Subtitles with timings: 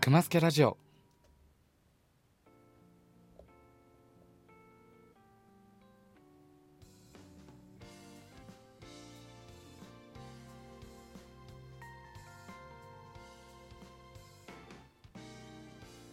[0.00, 0.78] 熊助ラジオ。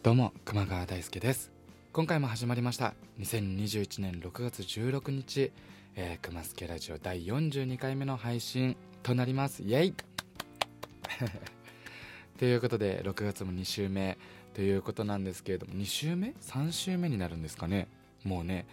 [0.04, 1.52] どうも熊川大輔です。
[1.94, 2.94] 今回も始まりました。
[3.20, 5.52] 2021年6月16日、
[5.96, 9.64] えー、熊助ラジオ第42回目の配信となります。
[9.64, 9.94] イエイ。
[12.38, 14.18] ということで6月も2週目
[14.54, 17.88] ということなんですけれども2週目 ?3 週目になるんですかね？
[18.24, 18.66] もうね。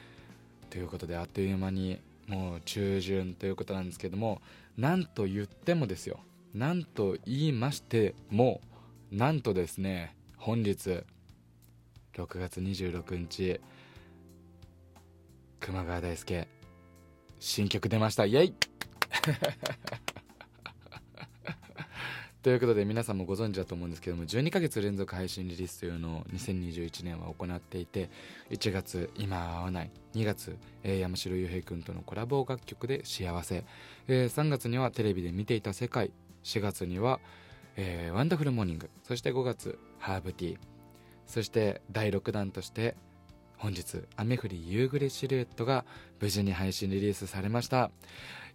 [0.70, 4.40] ということであっという間にもう中旬ということなんですけども
[4.78, 6.18] なんと言ってもですよ。
[6.54, 8.60] なんと言いましても
[9.10, 11.04] なんとですね本日
[12.14, 13.60] 6月26日
[15.60, 16.48] 熊川大輔
[17.38, 18.24] 新曲出ました。
[18.24, 18.54] イエイ！
[22.42, 28.10] ということで皆さんもご存知だと思うんですけども12ヶ月連続配信リリースというのを2021年は行っていて
[28.50, 33.64] 1月今会わない2月、えー、山城雄平君とのコラボ楽曲で幸せ、
[34.08, 36.10] えー、3月にはテレビで見ていた世界
[36.42, 37.20] 4月には、
[37.76, 40.58] えー、ワンダフルモーニングそして5月ハーブティー
[41.28, 42.96] そして第6弾として
[43.62, 45.84] 本日雨降り夕暮れシルエットが
[46.20, 47.92] 無事に配信リリースされました。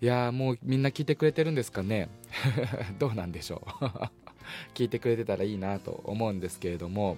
[0.01, 2.09] いやーもうみんな聞いてくれてるんですかね？
[2.99, 3.85] どうなんでしょう？
[4.75, 7.15] 聞いてくれてたらいいなと思うんですけれども。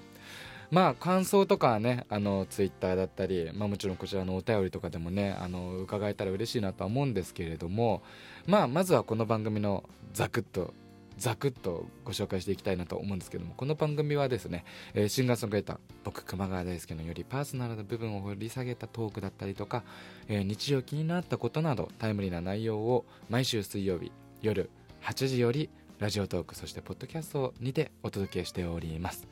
[0.70, 8.04] まあ感想とかはねあのツイッターだったり、まあ、もちろんこちらのお便りとかでもねあの伺えたら嬉しいなとは思うんですけれども。
[8.46, 10.76] まあまずはこの番組のザクッと
[11.20, 19.84] ざくっとご紹介していきたいなと思うんですけどもこの番組はですね、えー、シンガーソングライター僕熊川大輔のよりパーソナルな部分を掘り下げたトークだったりとか、
[20.30, 24.12] えー、日常気になったことなどタイムリーな内容を毎週水曜日
[24.42, 24.70] 夜
[25.04, 29.28] 8時よりラジオトークそしてポッドキャストにてお届けしております。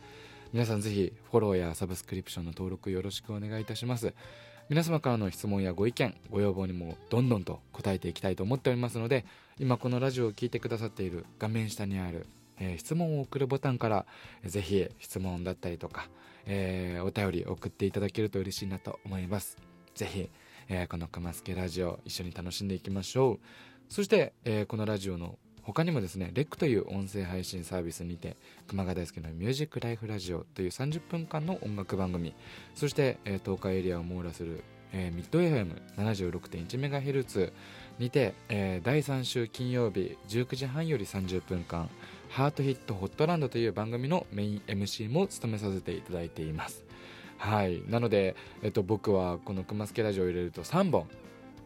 [0.54, 4.14] 皆さんぜひフォローやサブスクリプションの登録よろしくお願いいたします。
[4.70, 9.26] 皆様からの質問やご意見ご要望にもどんどんと答えていきたいと思っておりますので
[9.60, 12.26] 今このラジオを聴いてくださっている画面下にある、
[12.60, 14.06] えー、質問を送るボタンから、
[14.44, 16.10] えー、ぜひ質問だったりとか、
[16.46, 19.58] えー、お便り送っていただけると嬉しいなと思います。
[19.96, 20.30] ぜひ、
[20.68, 23.40] えー、この「かますけラジオ」一緒に楽しんでいきましょう。
[23.88, 28.38] そして、えー、このラジオの他にもですね、レックという音声配信サービスにて、
[28.70, 32.34] 熊谷大輔のミュージックライフラジオという30分間の音楽番組、
[32.74, 34.64] そして、えー、東海エリアを網羅する、
[34.94, 37.52] えー、ミッド FM76.1MHz
[38.00, 41.90] にて、えー、第3週金曜日19時半より30分間、
[42.30, 46.86] ハートヒットホットランドという番組のメイン MC も務めさせていただいています。
[47.38, 47.84] はい。
[47.90, 51.10] なので、えっと、僕はこの熊助ラジオを入れると3本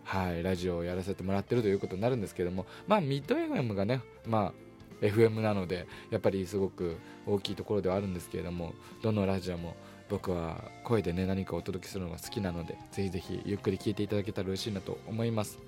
[0.04, 4.54] はい、ラジオをやらせてもらってるということになるんですけども、まあ、ミッド FM がね、ま
[5.02, 9.76] あ、FM なのでやっぱりすごく大きいところではあるんですけれどもどのラジオも
[10.10, 15.60] 僕は声でね何かお届けするのが好きなのでぜひぜひゆっくり聞いていただけたら嬉しいなと思います。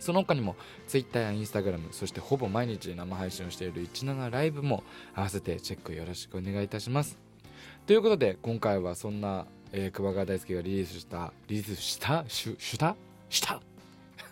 [0.00, 0.56] その他にも
[0.86, 4.82] Twitter や Instagram そしてほぼ毎日生配信をしている17ライブも
[5.14, 7.18] 合わせてチェックよろしくお願いいたします。
[7.86, 12.96] ということで今回はそんな、えー、熊川大輔がリリースしたリリースしたしした
[13.34, 13.60] した。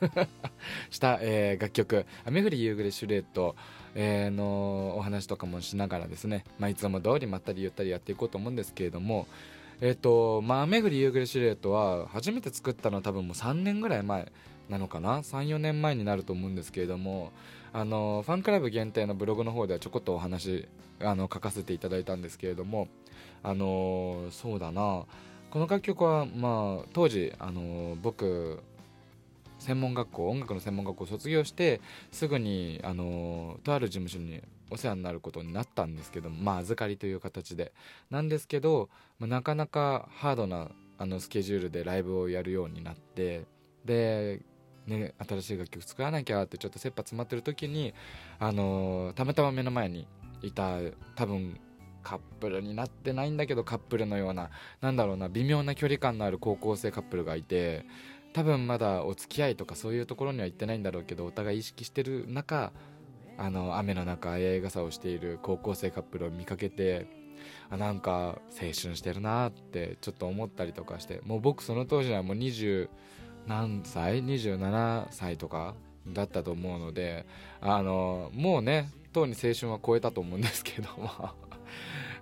[0.90, 3.54] した、えー、楽曲「雨降り夕暮れシルエット」
[3.94, 9.26] えー、のお話とかもしながらですね、まあ、いつも通りまったりゆったりやっていこうと思うんですけれども。
[9.80, 14.30] えっ、ー、とまあ雨降り夕暮れシルエットは初めて作ったのは多分もう3年ぐらい前
[14.68, 15.18] なのかな。
[15.20, 17.32] 34年前になると思うんですけれども。
[17.74, 20.68] あのファンクラブ限定のブログの方ではちょこっとお話
[21.00, 22.88] あの書かせていただいたんですけれども。
[23.42, 25.04] あのそうだな。
[25.50, 28.62] この楽曲は、まあ、当時あの僕
[29.62, 31.80] 専門学校音楽の専門学校を卒業して
[32.10, 37.72] すぐにあのとある事務所にお世話になることになったんですけどまあ預かりという形で。
[38.10, 43.46] なんですけど、まあ、なかなかハードなあのスケジュールでライブをやるようになって
[43.84, 44.40] で
[44.86, 47.94] ね、新しい楽曲作らなきゃってちょっと切羽詰まってる時に、
[48.40, 50.08] あの、たまたま目の前に
[50.42, 50.78] いた
[51.14, 51.60] 多分
[52.02, 54.50] カップルになってないんだけどカップルのような
[54.80, 57.86] なんだろうな微妙な距離感のある高校生カップルがいて
[58.32, 62.72] 多分まだお付き合いとかそういうところには行ってないんだろうけどお互い意識してる中
[63.38, 67.06] あの雨の中あやい傘をしている高校生カップルを見かけて
[67.70, 72.88] あなんか青春してるなってちょっと思ったりとかしてもう僕その当時はもう20
[73.46, 75.74] 何歳27歳とか
[76.06, 77.26] だったと思うので
[77.60, 81.30] あのもうねとうに青春は超えたと思うんですけども。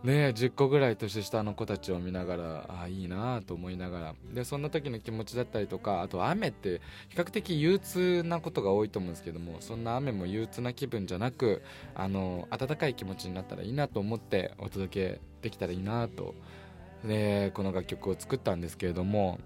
[0.02, 4.14] ね10個ぐらい年下の子たちを見ながらああいいなと思いながら。
[4.32, 11.62] でそんな時の気持ちだったりとかあと雨って比較的憂鬱なことが多いと思うんですけどもそんな雨も憂鬱な気分じゃなく
[11.94, 16.34] あの温かい気持ちになったらいいなと思ってお届けできたらいいなと。
[17.04, 19.38] でこの楽曲を作ったんですけれども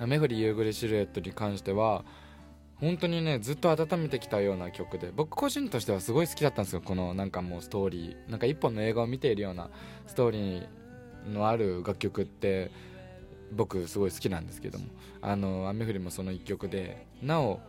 [0.00, 2.04] 雨降り夕暮れシルエットに関しては
[2.80, 9.70] 本当にねずっと温めてきたような曲で僕個人としてはすごい好きだったんですよこのなんかもうストーリーなんか一本の映画を見ているような
[10.06, 12.70] ストーリーのある楽曲って。
[13.52, 14.86] 僕すごい好きなんですけども
[15.22, 17.60] あの雨降りもその一曲でなお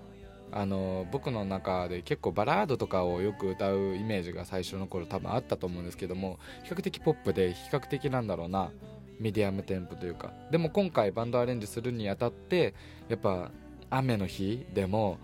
[0.52, 8.72] あの僕の中で結構バラードとかをよく歌うイメージが最初の頃多分あったと思うんですけども比較的ポップで比較的なんだろうな
[9.20, 10.34] ミディアムテンポというか。
[10.52, 12.74] でも今回バンドアレンジするにあたって
[13.08, 13.50] やっぱ
[13.98, 15.18] 雨の日でも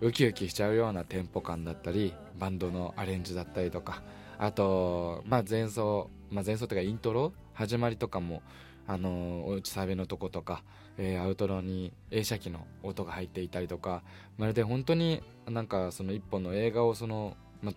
[0.00, 4.02] ウキウキしちゃうようなテンポ感だったりバンドのアレンジだったりとか
[4.38, 8.42] あと、まあ、前奏、まあ、前奏というかイントロ始まりとかも
[8.86, 10.62] あのおうちサビのとことか、
[10.98, 14.02] えー、アウトロに映写機の音が入っていたりとか
[14.36, 17.72] まるで本当になんかその一本の映画をその、ま、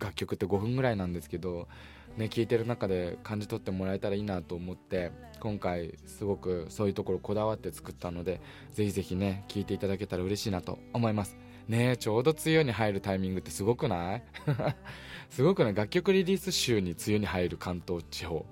[0.00, 1.68] 楽曲って5分ぐらいなんですけど
[2.16, 8.40] ね、聞いてる中で感じ取ってもらえたらいいなと思って今回すごくそういうところこだわって作ったので
[8.72, 11.36] ぜひぜひね聞いていただけたら嬉しいなと思います。
[11.68, 14.22] ねちょうど梅雨に入るタイミングってすごくない？
[15.28, 18.46] すごくね楽曲リリース週に梅雨に入る関東地方。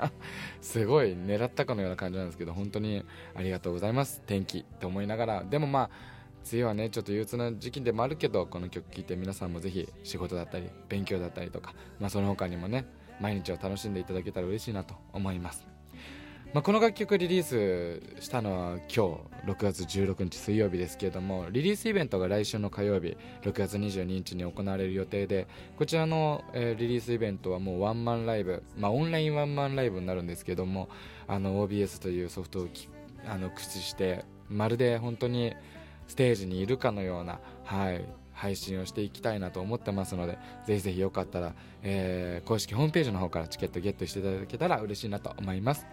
[0.62, 3.04] すごい狙ったかのような感じなんですけど本当に
[3.34, 4.22] ありがとうございます。
[4.26, 5.44] 天気と思いながら。
[5.44, 5.90] でもまあ
[6.50, 12.84] 梅雨はねちょっと憂鬱な時期でもあるけどこの曲聴いて皆さんもぜひ仕事だったり勉強だったりとか、まあ、その他にもね
[13.22, 15.64] 毎日を楽しんでいただけたら嬉しいなと思います、
[16.52, 17.42] まあ、この楽曲リリー
[18.18, 25.46] スしたのは今日6月16日水曜日ですけれどもリリースイベントが来週の火曜日6月22日に行われる予定で
[25.78, 30.88] こちらの、え、リリースイベントはもうワンマンライブ、まあ、オンラインワンマンライブになるんですけども
[31.28, 32.68] あの OBS というソフトを
[33.24, 35.54] あの駆使してまるで本当に
[36.08, 38.04] ステージにいるかのような、はい、
[38.42, 40.36] 配信をしていきたいなと思ってますので
[40.66, 41.54] ぜひぜひよかったら、
[41.84, 45.86] えー、公式ホームページの方からチケットゲットしていただけたら嬉しいなと思います。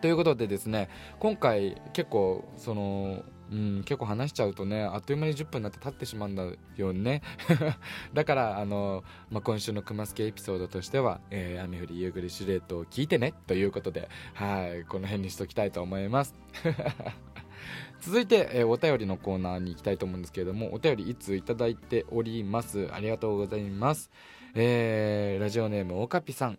[0.00, 0.88] ということでですね
[1.20, 3.22] 今回結構その
[3.52, 6.44] うん、結構話しちゃうとねあっという間に10分になって経ってしまうんだ
[6.76, 7.20] よね。
[8.14, 16.34] だからあの、まあ、今週の熊助エピソードとしては、えー、雨降り夕暮れシルエットを聞いてねということではいこの辺にしときたいと思います。
[18.02, 22.88] 続いて、えー、お便りのコーナーに行きたいと思うんですけれどもお便りいついただいております。
[22.92, 24.10] ありがとうございます。
[24.54, 26.58] えー、ラジオネームおかぴさん。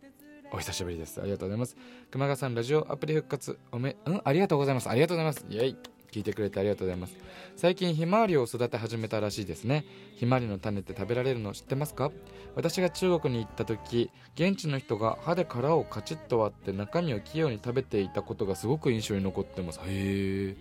[0.51, 1.19] お久しぶりです。
[1.19, 1.75] ありがとうございます。
[2.11, 4.21] 熊川さんラジオアプリ復活おめうん？
[4.23, 4.89] ありがとうございます。
[4.89, 5.45] ありがとうございます。
[5.49, 5.75] イエイ。
[6.11, 7.17] 聞いてくれてありがとうございます。
[7.55, 9.83] 最近ひまわりを育て始めたらしいですね。
[10.15, 12.11] ひまわりの種って食べられるの知ってますか？
[12.53, 19.79] 私が中国に行った時現地の人が歯で殻をカチッと割って中身を器用に食べていたことがすごく印象に残ってます。
[19.79, 20.55] へえ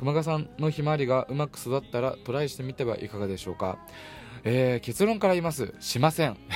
[0.00, 3.78] 熊川さんのひまわりがうまく育ったらトライしてみてはいかがでしょうか、
[4.44, 5.74] えー、結論から言います。
[5.78, 6.38] しません。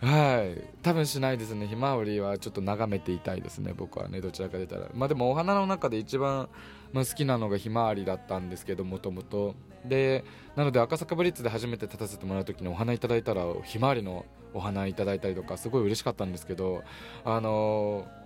[0.00, 0.64] はい。
[0.80, 1.66] 多分しないですね。
[1.66, 3.74] ひまわりはちょっと眺めていたいですね。
[3.76, 4.22] 僕はね。
[4.22, 4.86] どちらか出たら。
[4.94, 6.48] まあでもお花の中で一番、
[6.94, 9.54] まあ、好きなのがひまわりだったんですけどもともと。
[9.84, 10.24] で
[10.56, 16.82] なので赤坂ブリッツで初めて立たせてもらう時にお花いただいたらひまわりのお花いただいたりとかすごい嬉しかったんですけど
[17.26, 18.19] あのー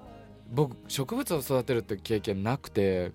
[0.54, 3.12] 僕植物を育てるって経験なくて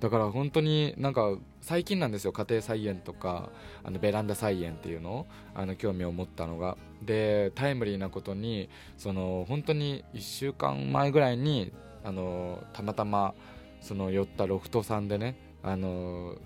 [0.00, 3.50] だから本当になんか最近なんですよ家庭菜園とか
[3.82, 6.76] あのベランダ菜園っていうのをあの興味を持ったのが。
[7.02, 11.70] でタイムリーなことにその本当に1週間前ぐらいに
[12.02, 13.34] あのたまたま
[13.82, 16.36] その寄ったロフトさんでねあの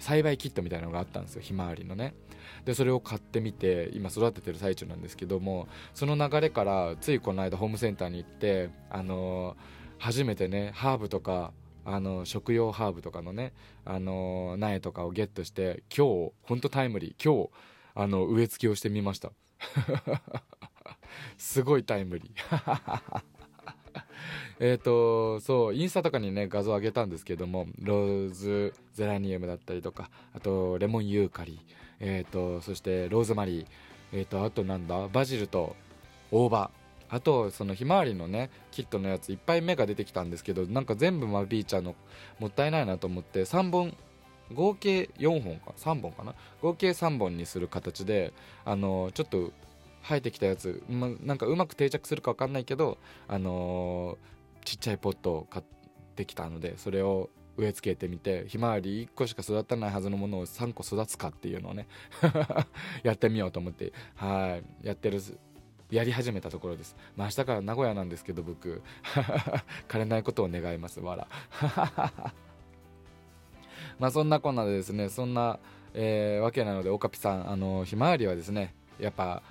[0.00, 2.14] 栽培キットみたいなのがあったんですよひまわりのね。
[2.64, 9.56] でそれを買ってみて今育ててる最中なんですけどもその流れからついこの間ホームセンターに行ってあの
[9.98, 11.52] 初めてねハーブとか
[11.84, 13.52] あの食用ハーブとかのね
[13.84, 17.50] あの苗とかをゲットして今日本当タイムリー今日
[17.94, 19.32] あの植え付けをしてみました。
[21.36, 23.22] すごいタイムリー。
[24.60, 31.60] えっとそうインスタとかにね画像上げたんですけどもローズゼラニウムだったりとかあとレモンユーカリ
[32.02, 33.66] えーと、そしてローズマリー、
[34.12, 35.08] えーと、あとなんだ？
[35.08, 35.74] バジルと
[36.30, 36.70] 大葉。
[37.08, 41.94] あとそのひまわりのねキットのやついっぱい芽が出てきたんですけどなんか全部間引いちゃうの
[42.40, 43.94] もったいないなと思って3本
[44.54, 46.34] 合計4本か？3本かな？
[46.62, 48.32] 合計3本にする形で
[48.64, 49.52] あのちょっと
[50.02, 54.16] 生えてきたやつ、ま、なんかうまく定着するか分かんないけどあの
[54.64, 55.64] ちっちゃいポットを買っ
[56.16, 61.86] てきたのでそれを植え付けてみてひまわり1個しか育たないはずのものを3個育つかっていうのをね
[63.02, 65.20] やってみようと思ってはいやってる
[65.90, 68.82] やり始めたところです、まあ、明日から名古屋なんですけど僕。
[69.88, 71.28] 枯れないことを願いますわら
[73.98, 75.58] まあそんなこんなでですねそんな、
[75.92, 79.42] えー、わけなのでオカピさんあのひまわりはですねやっぱ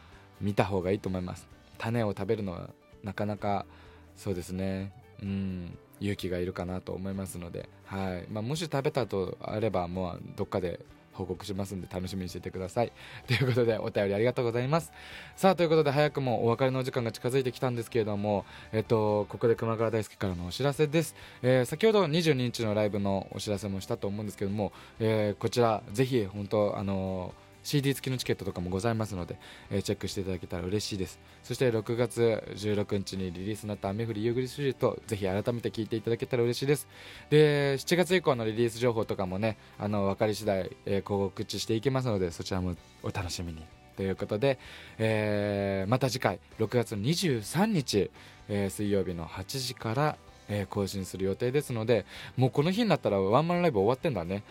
[0.41, 1.47] 見た方がいいと思います。
[1.77, 2.71] 種を食べるのは
[3.03, 3.67] なかなか
[4.15, 4.91] そうですね。
[5.21, 5.77] うん。
[6.01, 8.27] 勇気がいるかなと思いますので、はい。
[8.29, 10.79] まあ、もし食べたとあればもうどっかで
[11.13, 12.91] 報告しますんで楽しみにしててください。
[13.27, 14.91] ということでお便りありがとうございます。
[15.35, 29.37] さあということで早くもお別れのお時間が近づいてきたんですけれどもえっとここで熊川大輔からのお知らせです、えー、先ほど22日のライブのお知らせもしたと思うんですけども、えー、こちらぜひ本当あのー CD 付きのチケットとかもございますので、
[29.69, 31.19] えー、チェックしていただけたら嬉しいです。
[31.43, 36.87] そして6月16日にリリースになった雨降り夕暮れシリーズぜひ改めて聞いていただけたら嬉しいです。
[37.29, 43.63] で7月以降のリリース情報とかもねあの分かり次第、えー、告知していきますのでそちらもお楽しみに。
[43.97, 44.57] ということで、
[44.97, 48.09] えー、また次回6月23日、
[48.47, 50.17] えー、水曜日の8時から
[50.51, 54.43] え、更新する予定ですのでもうこの日になったらワンマンライブ終わってんだね。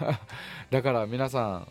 [0.70, 1.68] だから皆さん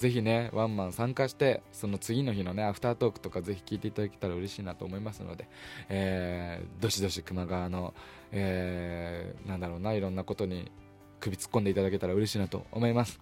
[0.00, 5.46] ぜひねワンマン参加してその次の日のねアフタートークとかぜひ聞いていただけたら嬉しいなと思いますので、
[5.90, 7.92] えー、どしどし熊川の、
[8.32, 10.72] えー、なんだろうないろんなことに
[11.20, 13.20] 首突っ込んでいただけたら嬉しいなと思います。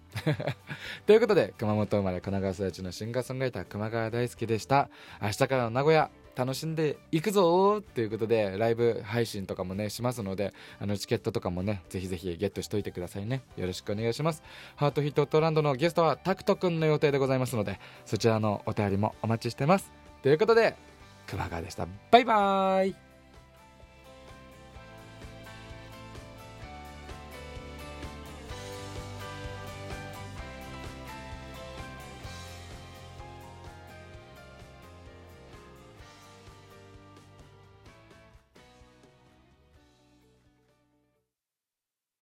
[1.05, 4.89] ということで熊本生まれ神奈川育ちのシンガーソングライター熊川大輔でした。
[5.21, 6.09] 明日からの名古屋
[6.39, 13.43] 楽しんでいくぞということでライブ配信とかもねしますのであのチケットとかもねぜひぜひゲットしといてくださいね。
[13.57, 14.41] よろしくお願いします。
[14.77, 19.91] ハートヒットトランドのゲストはタクトくんの予定でございますのでそちらのお便りもお待ちしてます。
[20.23, 20.77] ということで
[21.27, 21.85] 熊川でした。
[22.09, 23.08] バイバーイ。